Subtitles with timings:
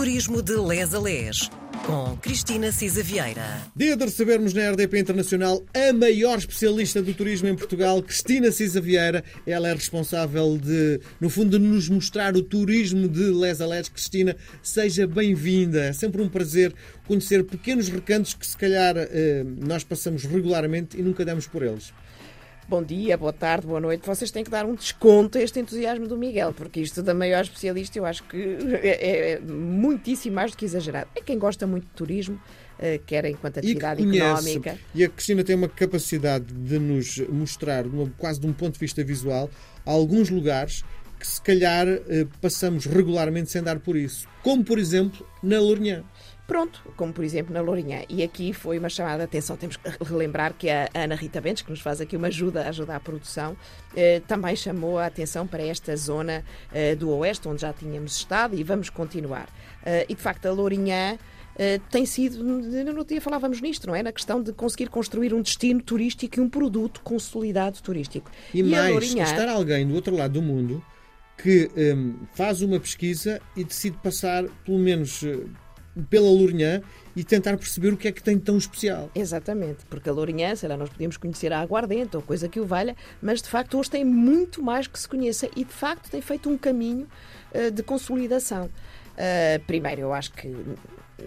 [0.00, 1.50] Turismo de Les a Les,
[1.84, 3.60] com Cristina Cisa Vieira.
[3.76, 8.80] Dia de recebermos na RDP Internacional a maior especialista do turismo em Portugal, Cristina Cisa
[8.80, 9.22] Vieira.
[9.46, 13.90] Ela é responsável de, no fundo, de nos mostrar o turismo de Les a Les.
[13.90, 15.84] Cristina, seja bem-vinda.
[15.84, 16.74] É sempre um prazer
[17.06, 21.92] conhecer pequenos recantos que, se calhar, eh, nós passamos regularmente e nunca damos por eles.
[22.70, 24.06] Bom dia, boa tarde, boa noite.
[24.06, 27.42] Vocês têm que dar um desconto a este entusiasmo do Miguel, porque isto da maior
[27.42, 28.36] especialista eu acho que
[28.80, 31.10] é, é muitíssimo mais do que exagerado.
[31.16, 32.40] É quem gosta muito de turismo,
[32.78, 34.78] eh, quer enquanto atividade e económica.
[34.94, 37.84] E a Cristina tem uma capacidade de nos mostrar,
[38.16, 39.50] quase de um ponto de vista visual,
[39.84, 40.84] alguns lugares
[41.18, 44.28] que se calhar eh, passamos regularmente sem dar por isso.
[44.44, 46.04] Como, por exemplo, na Lourinhã
[46.50, 48.02] pronto, como por exemplo na Lourinhã.
[48.08, 49.56] E aqui foi uma chamada de atenção.
[49.56, 52.96] Temos que relembrar que a Ana Rita Bentes, que nos faz aqui uma ajuda, ajuda
[52.96, 53.56] à produção,
[53.94, 58.56] eh, também chamou a atenção para esta zona eh, do Oeste, onde já tínhamos estado
[58.56, 59.48] e vamos continuar.
[59.86, 61.16] Eh, e de facto, a Lourinhã.
[61.52, 64.02] Uh, tem sido, no outro dia falávamos nisto, não é?
[64.02, 68.30] Na questão de conseguir construir um destino turístico e um produto consolidado turístico.
[68.54, 69.24] E, e mais, Lourinhã...
[69.24, 70.82] estar alguém do outro lado do mundo
[71.36, 75.22] que um, faz uma pesquisa e decide passar pelo menos
[76.08, 76.82] pela Lourinhã
[77.14, 79.10] e tentar perceber o que é que tem tão especial.
[79.14, 82.66] Exatamente, porque a Lourinhã, sei lá, nós podíamos conhecer a aguardente ou coisa que o
[82.66, 86.20] valha, mas de facto hoje tem muito mais que se conheça e de facto tem
[86.20, 87.08] feito um caminho
[87.54, 88.66] uh, de consolidação.
[88.66, 90.48] Uh, primeiro, eu acho que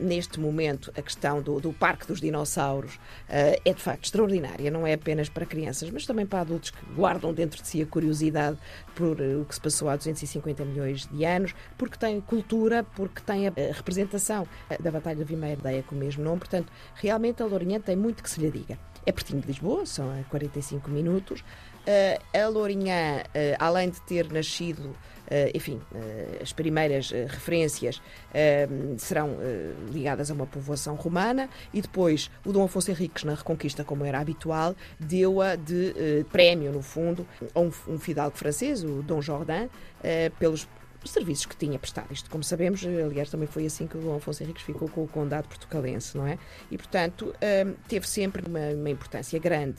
[0.00, 4.86] neste momento, a questão do, do Parque dos Dinossauros uh, é de facto extraordinária, não
[4.86, 8.58] é apenas para crianças, mas também para adultos que guardam dentro de si a curiosidade
[8.94, 13.20] por uh, o que se passou há 250 milhões de anos, porque tem cultura, porque
[13.20, 14.46] tem a, representação
[14.80, 18.22] da Batalha de Vimeira Deia com o mesmo nome, portanto, realmente a Lourinhã tem muito
[18.22, 18.78] que se lhe diga.
[19.06, 21.40] É pertinho de Lisboa, são a 45 minutos.
[21.40, 23.22] Uh, a Lourinhã,
[23.58, 24.94] além de ter nascido
[25.30, 25.80] eh, enfim,
[26.40, 28.00] as primeiras referências
[28.96, 29.36] serão
[29.92, 34.18] ligadas a uma povoação romana e depois o Dom Afonso Henriques, na Reconquista, como era
[34.20, 39.68] habitual, deu-a de prémio, no fundo, a um, um fidalgo francês, o Dom Jordan,
[40.38, 40.66] pelos
[41.04, 42.12] serviços que tinha prestado.
[42.12, 45.08] Isto, como sabemos, aliás, também foi assim que o Dom Afonso Henriques ficou com o
[45.08, 46.38] condado portucalense, não é?
[46.70, 47.34] E, portanto,
[47.86, 49.76] teve sempre uma, uma importância grande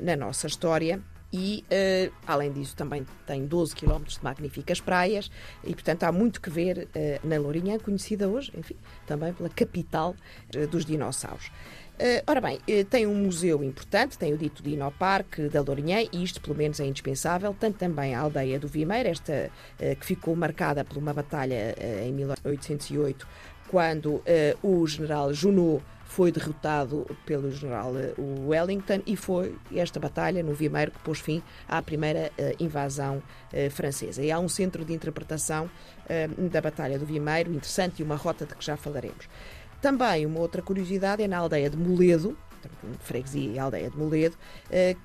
[0.00, 1.02] na nossa história
[1.36, 5.28] e, uh, além disso, também tem 12 quilómetros de magníficas praias
[5.64, 10.14] e, portanto, há muito que ver uh, na Lourinhã, conhecida hoje, enfim, também pela capital
[10.54, 11.50] uh, dos dinossauros.
[12.26, 12.58] Ora bem,
[12.90, 16.80] tem um museu importante, tem o dito Dino Parque da Lourinhã, e isto, pelo menos,
[16.80, 21.74] é indispensável, tanto também a aldeia do Vimeiro, esta que ficou marcada por uma batalha
[22.04, 23.26] em 1808,
[23.68, 24.22] quando
[24.62, 28.14] o general Junot foi derrotado pelo general eh,
[28.46, 32.30] Wellington e foi esta batalha no Vimeiro que pôs fim à primeira
[32.60, 33.20] invasão
[33.70, 34.22] francesa.
[34.22, 35.68] E há um centro de interpretação
[36.52, 39.28] da Batalha do Vimeiro interessante e uma rota de que já falaremos.
[39.84, 42.34] Também uma outra curiosidade é na aldeia de Moledo,
[43.00, 44.36] freguesia e aldeia de Moledo,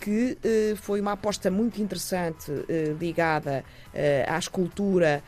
[0.00, 0.38] que
[0.76, 2.50] foi uma aposta muito interessante
[2.98, 3.64] ligada
[4.26, 5.22] à escultura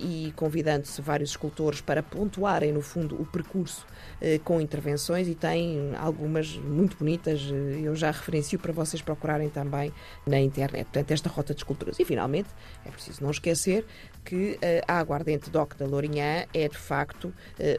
[0.00, 3.86] e convidando-se vários escultores para pontuarem, no fundo, o percurso
[4.20, 9.48] eh, com intervenções e tem algumas muito bonitas, eh, eu já referencio para vocês procurarem
[9.48, 9.92] também
[10.26, 10.84] na internet.
[10.84, 11.98] Portanto, esta rota de esculturas.
[12.00, 12.48] E finalmente,
[12.84, 13.86] é preciso não esquecer
[14.24, 17.32] que eh, a Aguardente DOC da Lourinhã é de facto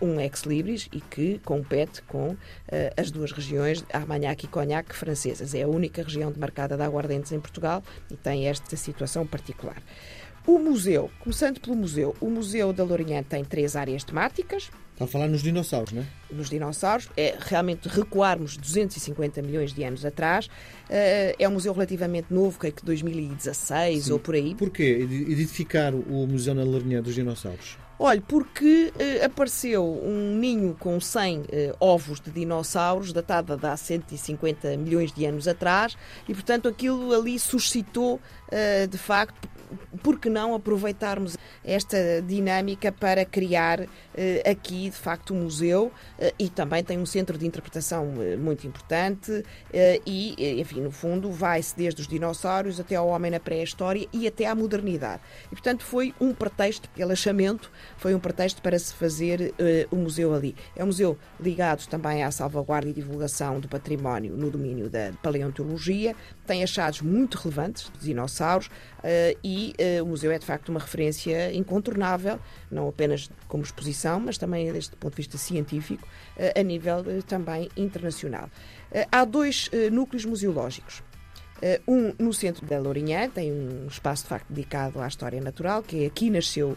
[0.00, 2.36] um ex-libris e que compete com
[2.96, 5.54] as duas regiões, Armagnac e Cognac, francesas.
[5.54, 9.82] É a única região demarcada de aguardentes em Portugal e tem esta situação particular.
[10.46, 14.70] O museu, começando pelo museu, o Museu da Lourinhã tem três áreas temáticas.
[14.92, 16.06] Está a falar nos dinossauros, não é?
[16.30, 20.50] Nos dinossauros, é realmente recuarmos 250 milhões de anos atrás.
[20.90, 24.12] Eh, é um museu relativamente novo, que é que 2016 Sim.
[24.12, 24.54] ou por aí.
[24.54, 27.78] Porquê edificar o Museu na Lourinhã dos Dinossauros?
[27.98, 33.66] Olha, porque uh, apareceu um ninho com 100 uh, eh, ovos de dinossauros, datada de
[33.66, 35.96] há 150 milhões de anos atrás,
[36.28, 39.48] e portanto aquilo ali suscitou, uh, de facto,
[40.02, 43.86] por que não aproveitarmos esta dinâmica para criar uh,
[44.50, 48.66] aqui, de facto, um museu uh, e também tem um centro de interpretação uh, muito
[48.66, 49.44] importante
[50.06, 54.46] e, enfim, no fundo, vai-se desde os dinossauros até ao homem na pré-história e até
[54.46, 55.20] à modernidade.
[55.46, 59.54] E, portanto, foi um pretexto, pelo achamento, foi um pretexto para se fazer
[59.90, 60.54] o um museu ali.
[60.76, 66.14] É um museu ligado também à salvaguarda e divulgação do património no domínio da paleontologia,
[66.46, 68.70] tem achados muito relevantes de dinossauros
[69.42, 69.63] e
[70.02, 72.38] o museu é, de facto, uma referência incontornável,
[72.70, 76.06] não apenas como exposição, mas também desde o ponto de vista científico,
[76.36, 78.50] eh, a nível eh, também internacional.
[78.90, 81.02] Eh, há dois núcleos museológicos.
[81.54, 85.82] Uh, um no centro da Lourinhã, tem um espaço de facto dedicado à história natural,
[85.82, 86.76] que aqui nasceu uh,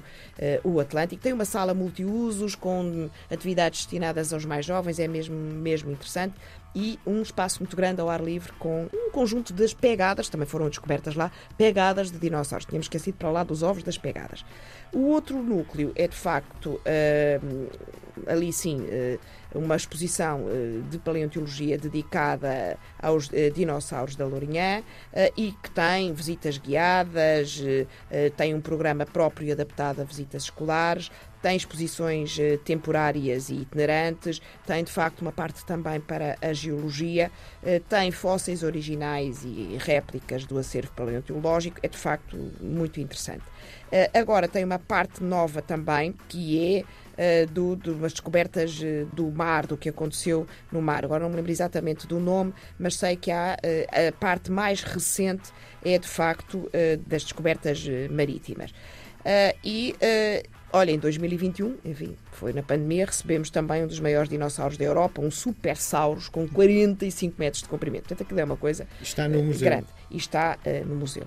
[0.64, 1.22] o Atlântico.
[1.22, 6.36] Tem uma sala multiusos com atividades destinadas aos mais jovens, é mesmo, mesmo interessante.
[6.76, 10.70] E um espaço muito grande ao ar livre com um conjunto das pegadas, também foram
[10.70, 12.66] descobertas lá, pegadas de dinossauros.
[12.66, 14.46] Tínhamos esquecido para lá dos ovos das pegadas.
[14.94, 17.70] O outro núcleo é de facto uh,
[18.28, 18.86] ali sim
[19.54, 24.84] uma exposição eh, de paleontologia dedicada aos dinossauros da Lourinhã
[25.36, 27.62] e que tem visitas guiadas,
[28.36, 31.10] tem um programa próprio adaptado a visitas escolares,
[31.42, 37.32] tem exposições temporárias e itinerantes, tem de facto uma parte também para a geologia,
[37.90, 43.44] tem fósseis originais e réplicas do acervo paleontológico, é de facto muito interessante.
[44.14, 46.86] Agora tem uma parte nova também, que
[47.18, 48.80] é do, de umas descobertas
[49.14, 51.04] do mar, do que aconteceu no mar.
[51.06, 55.52] Agora não me lembro exatamente do nome, mas sei que há a parte mais recente
[55.84, 56.70] é de facto
[57.08, 58.74] das descobertas marítimas.
[59.64, 59.96] E
[60.72, 65.22] Olha, em 2021, enfim, foi na pandemia, recebemos também um dos maiores dinossauros da Europa,
[65.22, 68.04] um Supersaurus com 45 metros de comprimento.
[68.04, 69.70] Portanto, aquilo é uma coisa está no museu.
[69.70, 71.24] grande e está uh, no museu.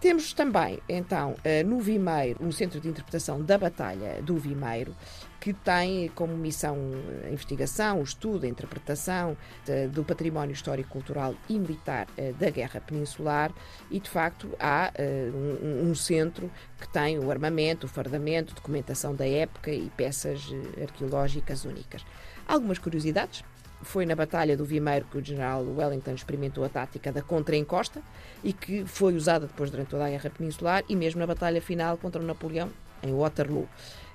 [0.00, 4.94] Temos também, então, eh, no Vimeiro, um centro de interpretação da Batalha do Vimeiro,
[5.44, 6.74] que tem como missão
[7.22, 9.36] a investigação, o estudo, a interpretação
[9.66, 13.52] de, do património histórico, cultural e militar uh, da Guerra Peninsular
[13.90, 14.90] e, de facto, há
[15.34, 16.50] um, um, centro
[16.80, 20.50] que tem o armamento, o fardamento, documentação da época e peças
[20.80, 22.06] arqueológicas únicas.
[22.48, 23.44] Algumas curiosidades
[23.82, 28.00] foi na Batalha do Vimeiro que o general Wellington experimentou a tática da contra-encosta
[28.42, 31.98] e que foi usada depois durante toda a Guerra Peninsular e mesmo na batalha final
[31.98, 32.70] contra Napoleão,
[33.02, 33.68] em Waterloo.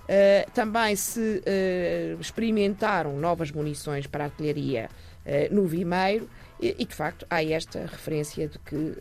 [0.09, 4.89] Uh, também se uh, experimentaram novas munições para a artilharia
[5.23, 6.27] uh, no Vimeiro
[6.59, 8.97] e, e, de facto, há esta referência de que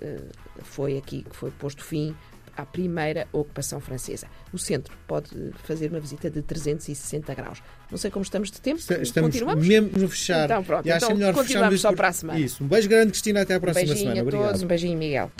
[0.59, 2.15] foi aqui que foi posto fim
[2.55, 4.27] à primeira ocupação francesa.
[4.53, 5.31] O centro pode
[5.65, 7.63] fazer uma visita de 360 graus.
[7.91, 8.79] Não sei como estamos de tempo.
[8.79, 9.67] Estamos Continuamos?
[9.67, 10.45] mesmo no fechar.
[10.45, 10.87] Então, pronto.
[10.87, 12.39] E então, melhor continuamos só para a semana.
[12.39, 12.63] Isso.
[12.63, 13.43] Um beijo grande, Cristina.
[13.43, 14.29] Até à próxima um beijinho semana.
[14.29, 15.33] A todos, um beijinho, Miguel.